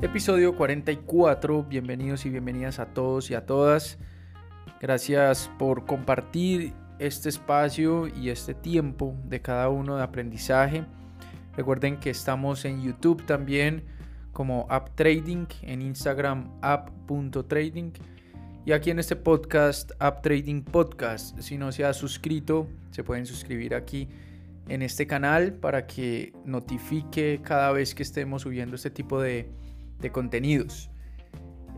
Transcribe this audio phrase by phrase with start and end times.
[0.00, 3.98] Episodio 44, bienvenidos y bienvenidas a todos y a todas.
[4.80, 10.84] Gracias por compartir este espacio y este tiempo de cada uno de aprendizaje.
[11.56, 13.86] Recuerden que estamos en YouTube también
[14.32, 17.90] como App Trading, en Instagram app.trading
[18.64, 21.36] y aquí en este podcast App Trading Podcast.
[21.40, 24.08] Si no se ha suscrito, se pueden suscribir aquí
[24.68, 29.50] en este canal para que notifique cada vez que estemos subiendo este tipo de
[30.00, 30.90] de contenidos.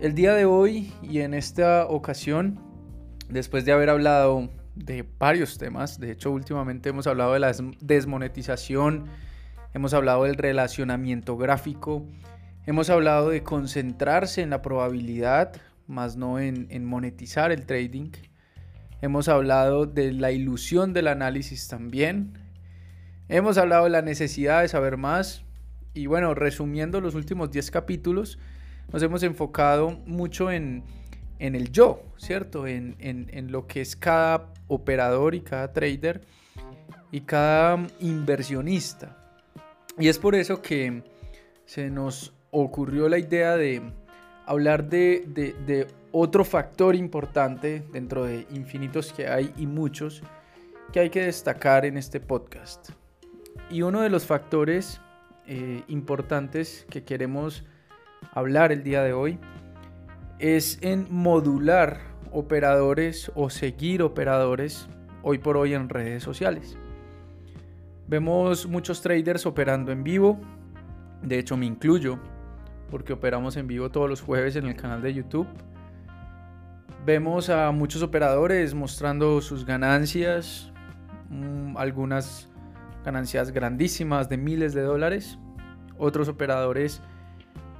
[0.00, 2.58] El día de hoy y en esta ocasión,
[3.28, 9.04] después de haber hablado de varios temas, de hecho últimamente hemos hablado de la desmonetización,
[9.74, 12.06] hemos hablado del relacionamiento gráfico,
[12.66, 15.52] hemos hablado de concentrarse en la probabilidad,
[15.86, 18.10] más no en, en monetizar el trading.
[19.02, 22.38] Hemos hablado de la ilusión del análisis también.
[23.28, 25.44] Hemos hablado de la necesidad de saber más,
[25.94, 28.38] y bueno, resumiendo los últimos 10 capítulos,
[28.92, 30.84] nos hemos enfocado mucho en,
[31.38, 32.66] el yo, ¿cierto?
[32.66, 36.20] En, en, lo que es cada operador y cada trader
[37.10, 39.16] y cada inversionista.
[39.98, 41.02] Y es por eso que
[41.64, 43.82] se nos ocurrió la idea de
[44.46, 50.22] hablar de, de otro factor importante dentro de infinitos que hay y muchos
[50.92, 52.90] que hay que destacar en este podcast.
[53.70, 55.00] Y uno de los factores
[55.46, 57.64] eh, importantes que queremos
[58.32, 59.38] hablar el día de hoy
[60.38, 62.00] es en modular
[62.32, 64.88] operadores o seguir operadores
[65.22, 66.76] hoy por hoy en redes sociales.
[68.08, 70.40] Vemos muchos traders operando en vivo,
[71.22, 72.18] de hecho me incluyo
[72.90, 75.46] porque operamos en vivo todos los jueves en el canal de YouTube.
[77.06, 80.72] Vemos a muchos operadores mostrando sus ganancias,
[81.30, 82.49] mm, algunas
[83.04, 85.38] ganancias grandísimas de miles de dólares.
[85.98, 87.02] Otros operadores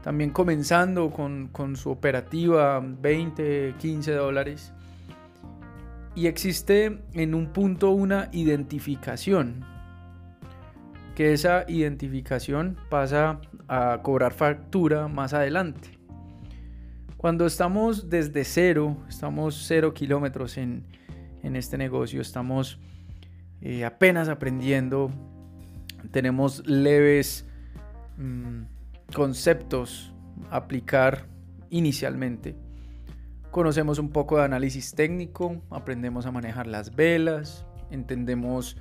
[0.02, 4.72] también comenzando con, su operativa 20, 15 dólares.
[6.14, 9.64] Y existe en un punto una identificación.
[11.14, 15.98] Que esa identificación pasa a cobrar factura más adelante.
[17.16, 20.86] Cuando estamos desde cero, estamos cero kilómetros en,
[21.42, 22.78] en este negocio, estamos
[23.62, 25.10] eh, apenas aprendiendo,
[26.10, 27.46] tenemos leves
[28.16, 28.62] mm,
[29.14, 30.12] conceptos
[30.50, 31.26] a aplicar
[31.70, 32.56] inicialmente.
[33.50, 38.76] Conocemos un poco de análisis técnico, aprendemos a manejar las velas, entendemos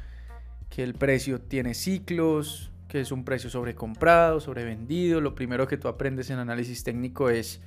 [0.69, 5.21] que el precio tiene ciclos, que es un precio sobrecomprado, sobrevendido.
[5.21, 7.61] Lo primero que tú aprendes en análisis técnico es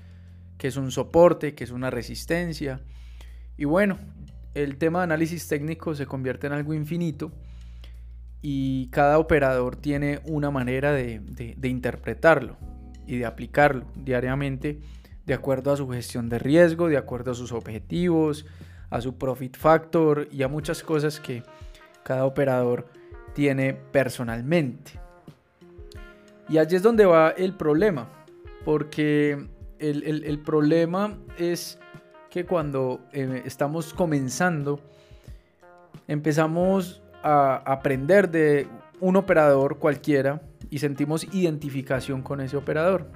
[0.59, 2.81] que es un soporte, que es una resistencia.
[3.57, 3.99] Y bueno,
[4.55, 7.33] el tema de análisis técnico se convierte en algo infinito
[8.43, 11.23] y cada operador tiene una manera de,
[11.63, 12.57] interpretarlo
[13.07, 14.81] y de aplicarlo diariamente
[15.25, 18.45] de acuerdo a su gestión de riesgo, de acuerdo a sus objetivos,
[18.91, 21.45] a su profit factor y a muchas cosas que
[22.03, 22.89] cada operador
[23.33, 24.93] tiene personalmente.
[26.49, 28.09] Y allí es donde va el problema,
[28.65, 29.47] porque
[29.79, 31.79] el problema es
[32.33, 34.81] que cuando eh, estamos comenzando,
[36.09, 38.67] empezamos a aprender de
[39.01, 43.07] un operador cualquiera y sentimos identificación con ese operador.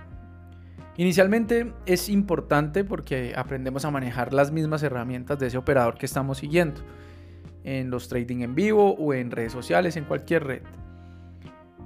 [0.99, 6.39] Inicialmente es importante porque aprendemos a manejar las mismas herramientas de ese operador que estamos
[6.39, 6.83] siguiendo
[7.65, 10.63] en los trading en vivo o en redes sociales, en cualquier red.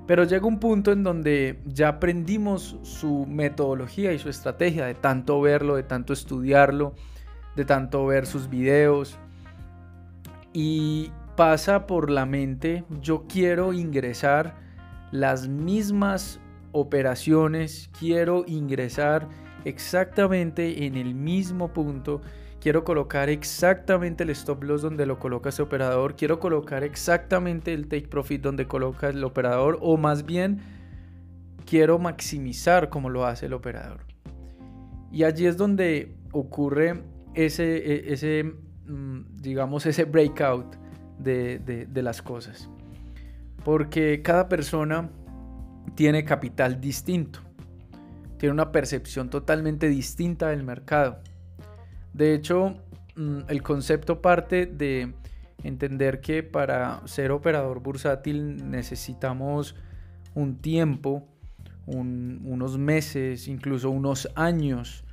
[0.09, 5.41] Pero llega un punto en donde ya aprendimos su metodología y su estrategia de tanto
[5.41, 6.95] verlo, de tanto estudiarlo,
[7.65, 9.19] tanto ver sus videos.
[10.53, 14.57] Y pasa por la mente, yo quiero ingresar
[15.13, 16.41] las mismas
[16.73, 19.29] operaciones, quiero ingresar
[19.65, 22.21] exactamente en el mismo punto,
[22.61, 27.89] quiero colocar exactamente el stop loss donde lo coloca ese operador, quiero colocar exactamente el
[27.89, 30.61] take profit donde coloca el operador o más bien
[31.65, 34.01] quiero maximizar como lo hace el operador.
[35.13, 37.03] Y allí es donde ocurre
[37.35, 38.45] ese, e, ese
[38.87, 40.77] mm, digamos, ese breakout
[41.19, 42.69] de, de, las cosas.
[43.65, 45.11] Porque cada persona
[45.95, 47.41] tiene capital distinto,
[48.39, 51.19] tiene una percepción totalmente distinta del mercado.
[52.15, 52.77] De hecho,
[53.17, 55.13] mm, el concepto parte de
[55.63, 59.77] entender que para ser operador bursátil necesitamos
[60.35, 61.27] un tiempo,
[61.87, 65.05] unos meses, incluso unos años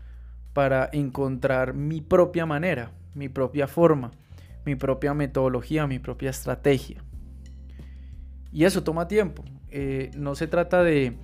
[0.58, 4.10] para encontrar mi propia manera, mi propia forma,
[4.66, 7.04] mi propia metodología, mi propia estrategia.
[8.52, 9.44] Y eso toma tiempo.
[9.70, 11.16] Eh, no se trata de,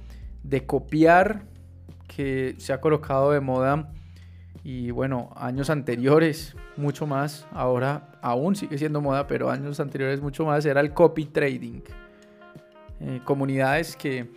[0.67, 1.45] copiar
[2.07, 3.91] que se ha colocado de moda
[4.63, 10.45] y bueno, años anteriores mucho más, ahora aún sigue siendo moda, pero años anteriores mucho
[10.45, 11.81] más, era el copy trading.
[12.99, 14.29] Eh, comunidades que,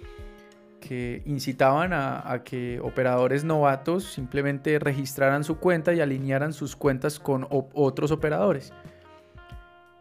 [0.87, 7.49] que incitaban a, que operadores novatos simplemente registraran su cuenta y alinearan sus cuentas con
[7.51, 8.73] otros operadores.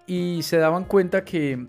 [0.05, 1.65] Y se daban cuenta que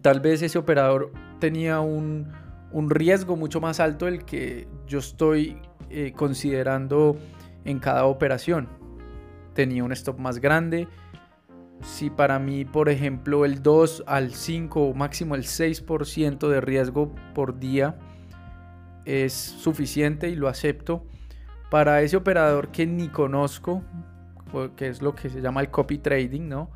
[0.00, 2.32] tal vez ese operador tenía un,
[2.72, 5.60] un riesgo mucho más alto del que yo estoy
[5.90, 7.18] eh, considerando
[7.66, 8.66] en cada operación.
[9.52, 10.88] Tenía un stop más grande.
[11.82, 17.14] Si para mí, por ejemplo, el 2 al 5 o máximo el 6% de riesgo
[17.34, 17.98] por día
[19.08, 21.06] es suficiente y lo acepto,
[21.70, 23.82] para ese operador que ni conozco,
[24.76, 26.70] que es lo que se llama el copy trading, ¿no?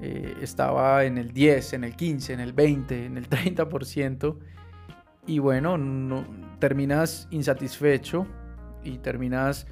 [0.00, 4.38] Eh, estaba en el 10, en el 15, en el 20, en el 30%.
[5.26, 6.24] Y bueno, no,
[6.58, 8.26] terminas insatisfecho
[8.82, 9.66] y terminas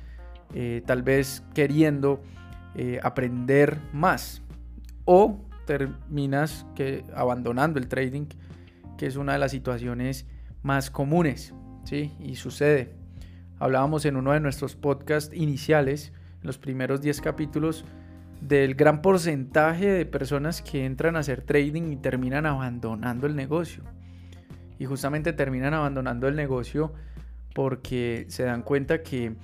[0.55, 2.21] eh, tal vez queriendo
[2.75, 4.43] eh, aprender más
[5.05, 8.27] o terminas que, abandonando el trading,
[8.97, 10.27] que es una de las situaciones
[10.63, 11.55] más comunes,
[11.89, 12.13] ¿sí?
[12.21, 12.95] Y sucede.
[13.59, 17.85] Hablábamos en uno de nuestros podcasts iniciales, en los primeros 10 capítulos,
[18.41, 23.83] del gran porcentaje de personas que entran a hacer trading y terminan abandonando el negocio.
[24.79, 26.93] Y justamente terminan abandonando el negocio
[27.55, 29.37] porque se dan cuenta que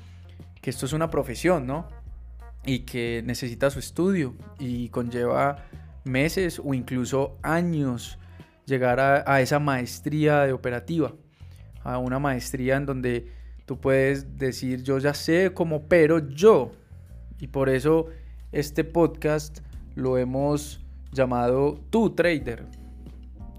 [0.64, 1.86] que esto es una profesión, ¿no?
[2.64, 5.58] Y que necesita su estudio y conlleva
[6.04, 8.18] meses o incluso años
[8.64, 11.12] llegar a, esa maestría de operativa,
[11.84, 13.28] a una maestría en donde
[13.66, 16.72] tú puedes decir yo ya sé cómo pero yo.
[17.38, 18.08] Y por eso
[18.52, 19.60] este podcast
[19.94, 20.80] lo hemos
[21.12, 22.64] llamado Tu Trader.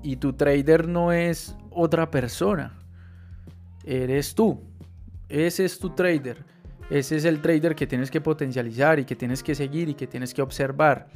[0.03, 2.77] Y tu trader no es otra persona,
[3.83, 4.61] eres tú.
[5.29, 6.37] Ese es tu trader.
[6.89, 10.05] Ese es el trader que tienes que potencializar y que tienes que seguir y que
[10.05, 11.07] tienes que observar.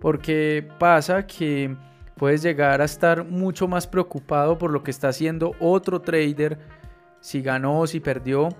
[0.00, 1.76] Porque pasa que
[2.18, 6.58] puedes llegar a estar mucho más preocupado por lo que está haciendo otro trader,
[7.20, 8.50] si ganó o si perdió,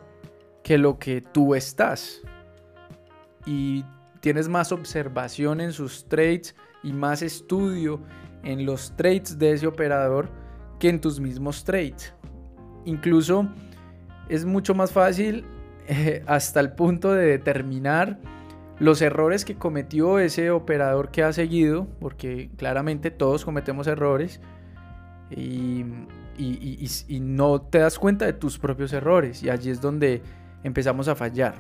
[0.62, 2.22] que lo que tú estás.
[3.44, 3.84] Y
[4.20, 8.00] tienes más observación en sus trades y más estudio
[8.44, 10.30] en los trades de ese operador
[10.78, 12.14] que en tus mismos trades.
[12.84, 13.48] Incluso
[14.28, 15.44] es mucho más fácil
[16.26, 18.18] hasta el punto de determinar
[18.80, 24.40] los errores que cometió ese operador que ha seguido, porque claramente todos cometemos errores
[25.30, 25.84] y,
[27.20, 30.22] no te das cuenta de tus propios errores y allí es donde
[30.62, 31.54] empezamos a fallar.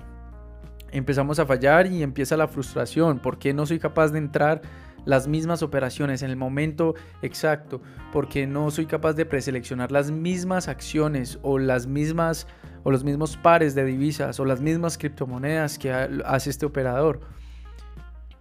[0.90, 4.62] Empezamos a fallar y empieza la frustración, porque no soy capaz de entrar
[5.08, 7.80] las mismas operaciones en el momento exacto,
[8.12, 12.46] porque no soy capaz de preseleccionar las mismas acciones o las mismas
[12.84, 17.20] o los mismos pares de divisas o las mismas criptomonedas que hace este operador.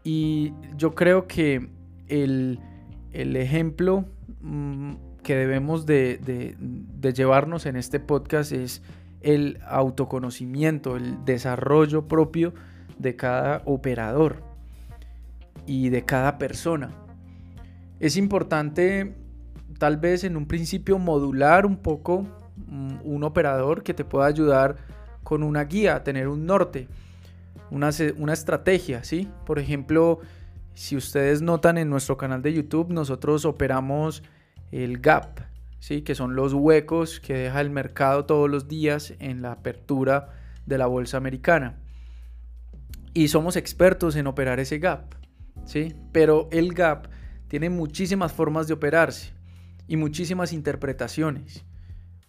[0.04, 1.70] Y yo creo que
[2.10, 2.60] el,
[3.14, 4.04] ejemplo
[4.42, 6.20] mm, que debemos de,
[6.60, 8.84] de llevarnos en este podcast es
[9.22, 12.54] el autoconocimiento, el desarrollo propio
[13.00, 14.47] de cada operador
[15.68, 16.90] y de cada persona.
[18.00, 19.16] Es importante
[19.78, 22.26] tal vez en un principio modular un poco
[23.04, 24.78] un operador que te pueda ayudar
[25.24, 26.88] con una guía, tener un norte,
[27.70, 29.30] una, una estrategia, ¿sí?
[29.46, 30.20] Por ejemplo,
[30.74, 34.24] si ustedes notan en nuestro canal de YouTube, nosotros operamos
[34.72, 35.42] el gap,
[35.80, 36.02] ¿sí?
[36.02, 40.30] Que son los huecos que deja el mercado todos los días en la apertura
[40.66, 41.78] de la bolsa americana.
[43.14, 45.17] Y somos expertos en operar ese gap,
[45.66, 45.96] ¿sí?
[46.12, 47.08] Pero el gap
[47.48, 49.34] tiene muchísimas formas de operarse
[49.88, 51.66] y muchísimas interpretaciones.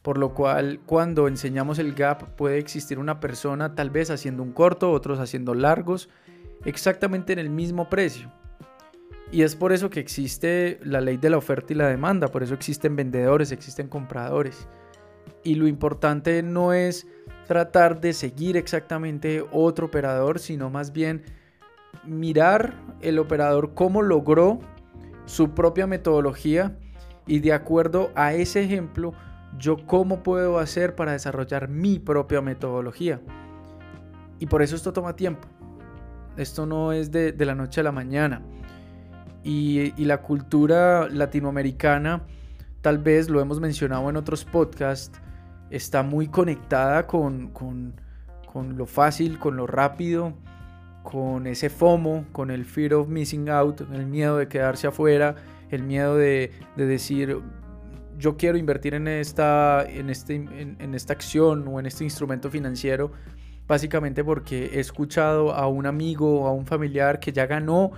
[0.02, 4.52] Por lo cual, cuando enseñamos el gap, puede existir una persona tal vez haciendo un
[4.52, 6.08] corto, otros haciendo largos,
[6.64, 8.32] exactamente en el mismo precio.
[9.30, 12.42] Y es por eso que existe la ley de la oferta y la demanda, por
[12.42, 14.68] eso existen vendedores, existen compradores.
[15.44, 17.06] Y lo importante no es
[17.47, 21.25] tratar de seguir exactamente otro operador, sino más bien
[22.04, 24.61] mirar el operador cómo logró
[25.26, 26.76] su propia metodología
[27.26, 29.12] y de acuerdo a ese ejemplo
[29.59, 33.21] yo cómo puedo hacer para desarrollar mi propia metodología.
[34.38, 35.49] Y por eso esto toma tiempo.
[36.37, 38.42] Esto no es de, la noche a la mañana.
[39.42, 42.23] Y, la cultura latinoamericana,
[42.80, 45.18] tal vez lo hemos mencionado en otros podcasts,
[45.71, 47.52] está muy conectada con,
[48.54, 50.35] lo fácil, con lo rápido,
[51.08, 55.36] con ese FOMO, con el fear of missing out, el miedo de quedarse afuera,
[55.70, 57.40] el miedo de, de decir
[58.18, 63.10] yo quiero invertir en esta, en, este, en, esta acción o en este instrumento financiero,
[63.66, 67.92] básicamente porque he escuchado a un amigo o a un familiar que ya ganó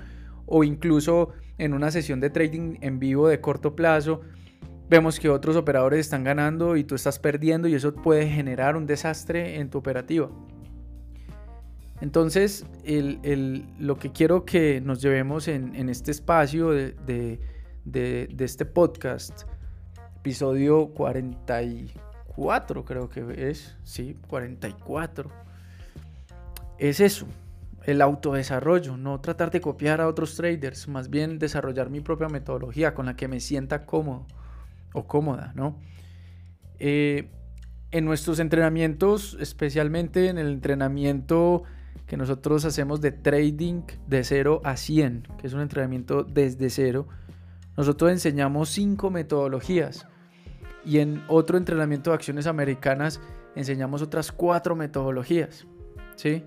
[0.46, 4.20] o incluso en una sesión de trading en vivo de corto plazo,
[4.88, 8.86] vemos que otros operadores están ganando y tú estás perdiendo y eso puede generar un
[8.86, 10.30] desastre en tu operativa.
[12.00, 12.64] Entonces,
[13.78, 17.40] lo que quiero que nos llevemos en, este espacio de,
[18.38, 19.42] este podcast,
[20.16, 25.30] episodio 44 creo que es, sí, 44,
[26.78, 27.26] es eso,
[27.84, 32.94] el autodesarrollo, no tratar de copiar a otros traders, más bien desarrollar mi propia metodología
[32.94, 34.26] con la que me sienta cómodo
[34.94, 35.78] o cómoda, ¿no?
[36.78, 37.30] Eh,
[37.90, 41.64] en nuestros entrenamientos, especialmente en el entrenamiento
[42.06, 47.06] que nosotros hacemos de trading de 0 a 100, que es un entrenamiento desde cero,
[47.76, 50.06] nosotros enseñamos cinco metodologías
[50.84, 53.20] y en otro entrenamiento de acciones americanas
[53.54, 55.66] enseñamos otras cuatro metodologías,
[56.16, 56.44] ¿sí?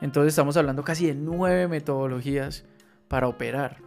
[0.00, 2.64] Entonces estamos hablando casi de nueve metodologías
[3.08, 3.78] para operar.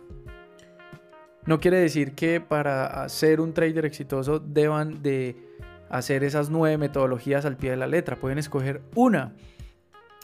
[1.46, 5.38] No quiere decir que para ser un trader exitoso deban de
[5.90, 8.18] hacer esas nueve metodologías al pie de la letra.
[8.18, 9.34] Pueden escoger una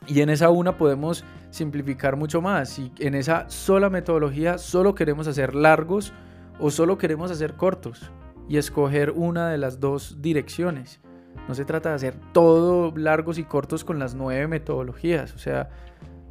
[0.07, 2.79] y en esa una podemos simplificar mucho más.
[2.79, 6.13] Y en esa sola metodología solo queremos hacer largos
[6.59, 8.11] o solo queremos hacer cortos
[8.49, 10.99] y escoger una de las dos direcciones.
[11.47, 15.33] No se trata de hacer todo largos y cortos con las nueve metodologías.
[15.35, 15.69] O sea,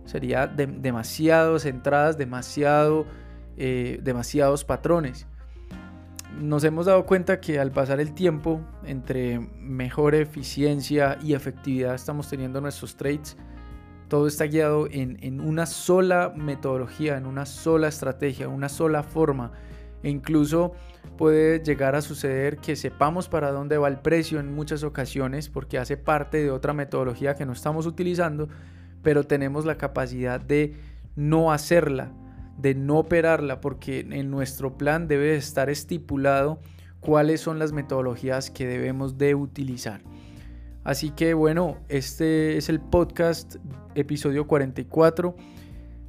[0.05, 3.07] sería demasiadas entradas, demasiado,
[3.57, 5.26] eh, demasiados patrones.
[6.41, 12.29] Nos hemos dado cuenta que al pasar el tiempo, entre mejor eficiencia y efectividad estamos
[12.29, 13.37] teniendo nuestros trades,
[14.12, 19.52] todo está guiado en, una sola metodología, en una sola estrategia, una sola forma.
[20.02, 20.75] E incluso
[21.16, 25.78] puede llegar a suceder que sepamos para dónde va el precio en muchas ocasiones porque
[25.78, 28.50] hace parte de otra metodología que no estamos utilizando,
[29.02, 30.75] pero tenemos la capacidad de
[31.16, 32.12] no hacerla,
[32.59, 36.61] de no operarla, porque en nuestro plan debe estar estipulado
[37.00, 40.02] cuáles son las metodologías que debemos de utilizar.
[40.85, 43.55] Así que bueno, este es el podcast
[43.95, 45.37] episodio 44.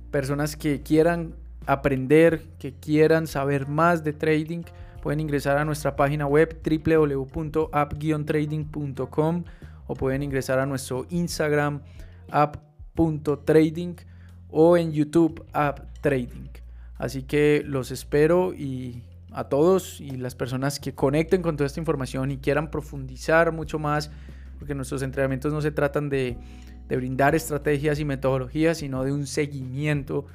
[0.09, 1.35] Personas que quieran
[1.67, 4.63] aprender, que quieran saber más de trading,
[5.01, 9.43] pueden ingresar a nuestra página web www.app-trading.com
[9.85, 11.81] o pueden ingresar a nuestro Instagram
[12.31, 13.97] app.trading
[14.49, 16.49] o en YouTube app trading.
[16.97, 21.79] Así que los espero y a todos y las personas que conecten con toda esta
[21.79, 24.09] información y quieran profundizar mucho más
[24.63, 26.37] porque nuestros entrenamientos no se tratan de,
[26.87, 30.25] brindar estrategias y metodologías, sino de un seguimiento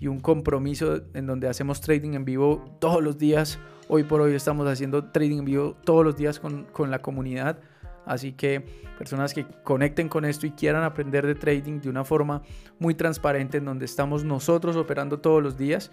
[0.00, 3.58] y un compromiso en donde hacemos trading en vivo todos los días.
[3.88, 7.58] Hoy por hoy estamos haciendo trading en vivo todos los días con, con, la comunidad.
[8.06, 8.64] Así que
[8.96, 12.40] personas que conecten con esto y quieran aprender de trading de una forma
[12.78, 15.90] muy transparente en donde estamos nosotros operando todos los días,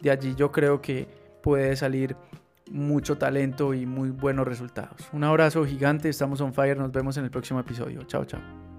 [0.00, 1.08] de allí yo creo que
[1.42, 2.14] puede salir
[2.70, 5.08] mucho talento y muy buenos resultados.
[5.12, 8.02] Un abrazo gigante, estamos on fire, nos vemos en el próximo episodio.
[8.04, 8.73] Chao, chao.